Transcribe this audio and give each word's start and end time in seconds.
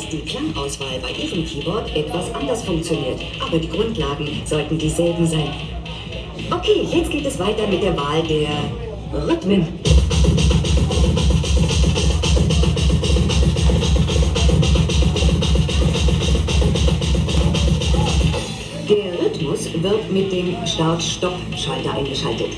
dass 0.00 0.08
die 0.08 0.20
Klangauswahl 0.20 0.98
bei 1.02 1.10
Ihrem 1.10 1.44
Keyboard 1.44 1.94
etwas 1.94 2.32
anders 2.34 2.62
funktioniert, 2.62 3.20
aber 3.46 3.58
die 3.58 3.68
Grundlagen 3.68 4.28
sollten 4.46 4.78
dieselben 4.78 5.26
sein. 5.26 5.52
Okay, 6.50 6.86
jetzt 6.90 7.10
geht 7.10 7.26
es 7.26 7.38
weiter 7.38 7.66
mit 7.66 7.82
der 7.82 7.96
Wahl 7.96 8.22
der 8.22 8.48
Rhythmen. 9.26 9.66
Der 18.88 19.20
Rhythmus 19.20 19.66
wird 19.82 20.10
mit 20.10 20.32
dem 20.32 20.66
Start-Stopp-Schalter 20.66 21.92
eingeschaltet. 21.92 22.50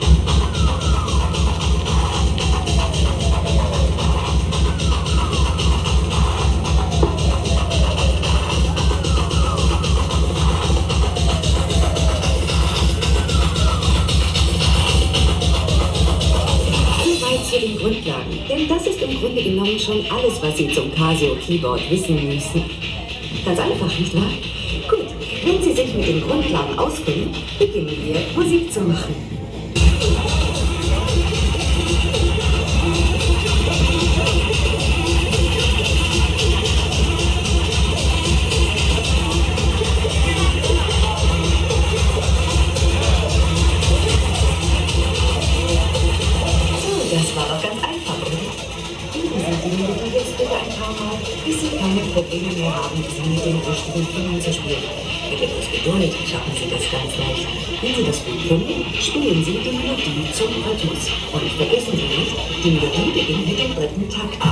Schon 19.84 20.06
alles, 20.12 20.40
was 20.40 20.56
Sie 20.56 20.68
zum 20.68 20.94
Casio 20.94 21.34
Keyboard 21.44 21.90
wissen 21.90 22.14
müssen. 22.28 22.62
Ganz 23.44 23.58
einfach, 23.58 23.88
nicht 23.98 24.14
wahr? 24.14 24.30
Gut, 24.88 25.06
wenn 25.44 25.60
Sie 25.60 25.72
sich 25.72 25.92
mit 25.94 26.06
den 26.06 26.20
Grundlagen 26.20 26.78
auskennen, 26.78 27.30
beginnen 27.58 27.90
wir 27.90 28.16
Musik 28.36 28.72
zu 28.72 28.80
machen. 28.82 29.31
Rhythmus. 60.46 61.10
Und 61.32 61.52
vergessen 61.52 61.92
Sie 61.96 62.02
nicht, 62.02 62.36
die 62.64 62.70
Melodie 62.70 63.12
beginnt 63.12 63.46
mit 63.46 63.58
dem 63.58 63.74
dritten 63.74 64.08
Takt. 64.10 64.51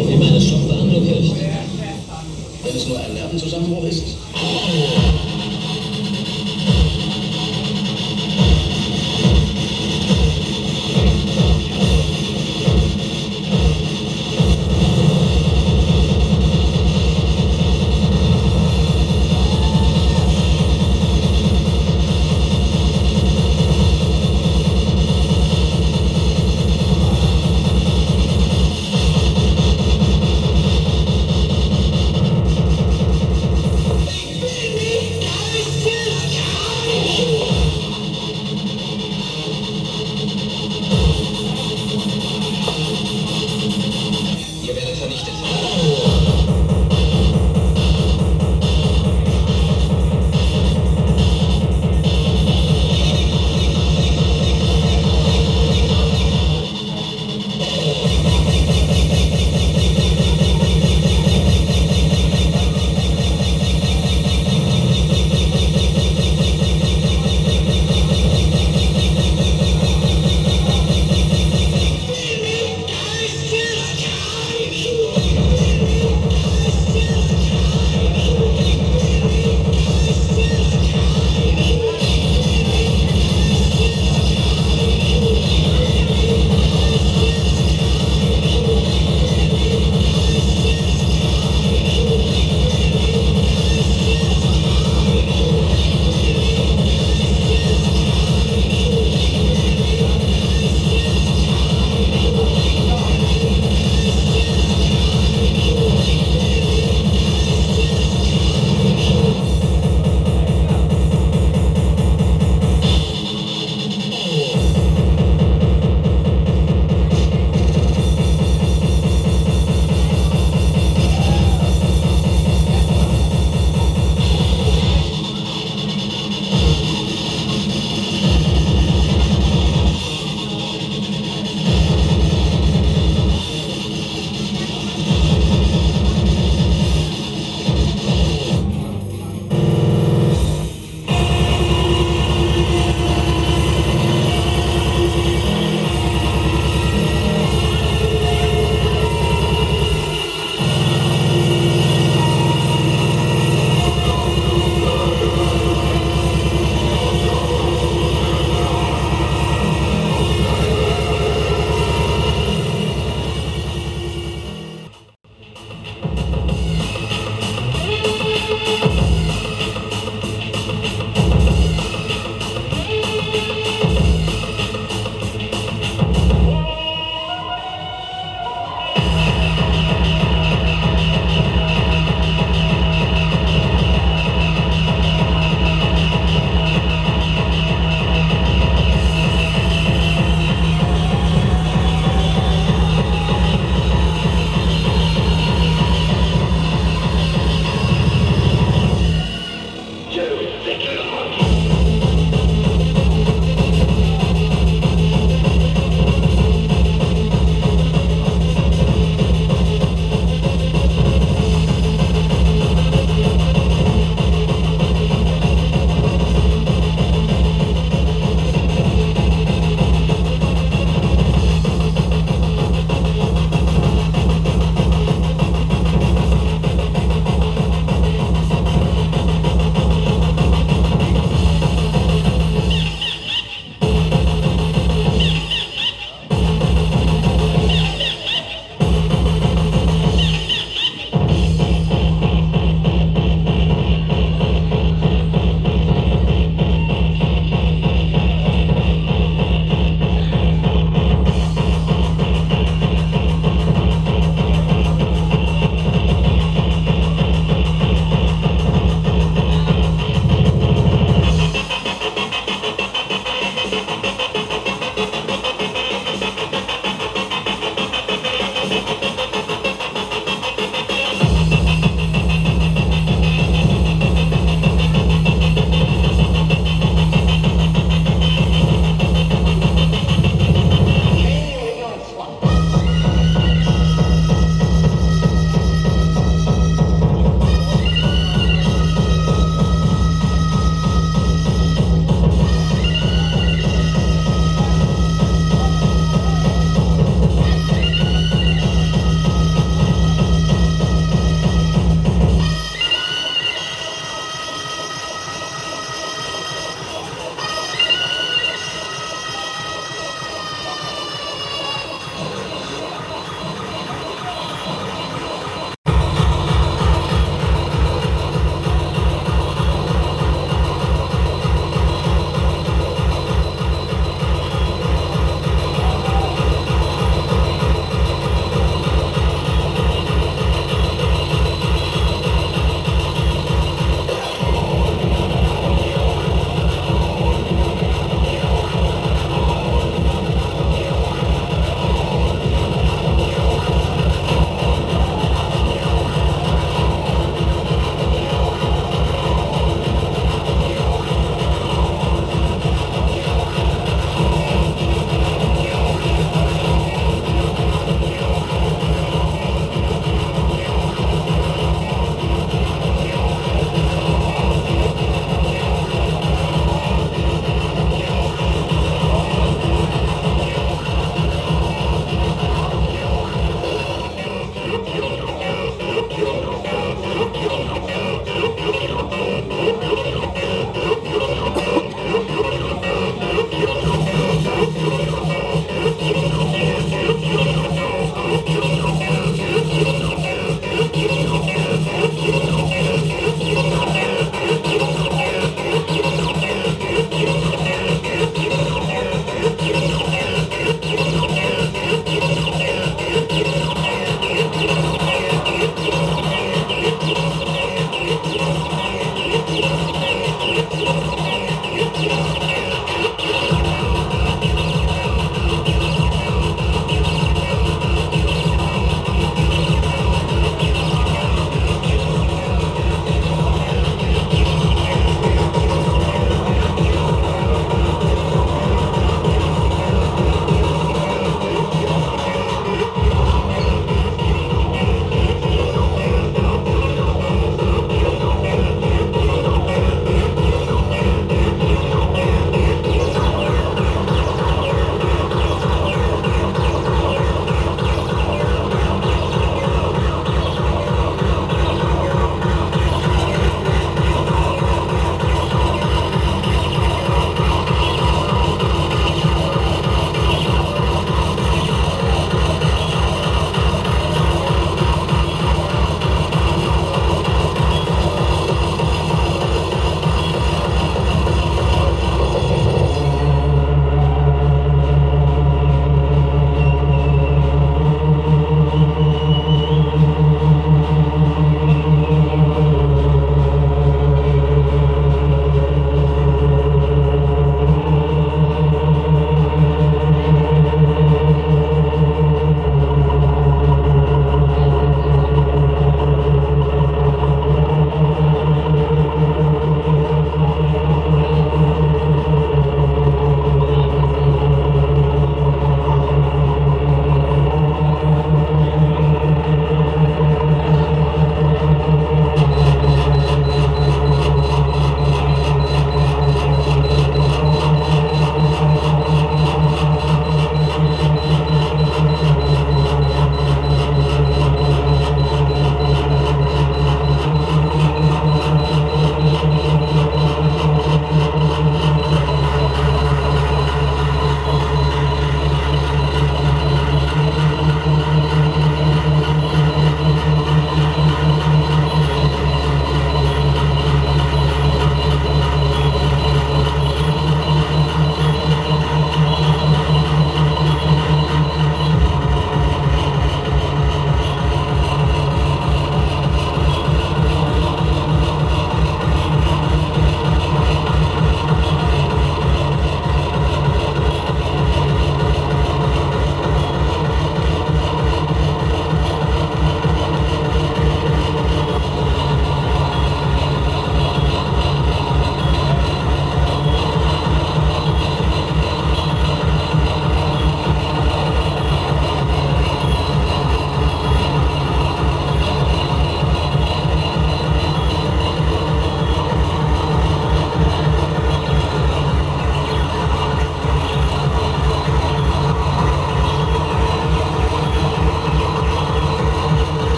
Ich 0.00 0.06
nehme 0.06 0.26
eine 0.26 0.40
Stoffbehandlung 0.40 1.02
hin. 1.02 1.32
Wenn 2.62 2.76
es 2.76 2.86
nur 2.88 2.98
ein 2.98 3.14
Nervenzusammenbruch 3.14 3.84
ist. 3.84 4.04